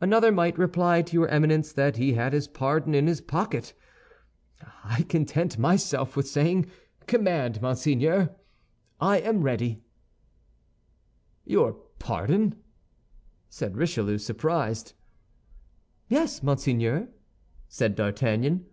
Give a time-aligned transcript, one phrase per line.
[0.00, 3.74] "Another might reply to your Eminence that he had his pardon in his pocket.
[4.84, 6.66] I content myself with saying:
[7.08, 8.30] Command, monseigneur;
[9.00, 9.82] I am ready."
[11.44, 12.54] "Your pardon?"
[13.48, 14.92] said Richelieu, surprised.
[16.08, 17.08] "Yes, monseigneur,"
[17.66, 18.66] said D'Artagnan.